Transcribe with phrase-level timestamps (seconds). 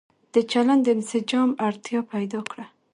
[0.33, 2.65] د چلن د انسجام اړتيا پيدا کړه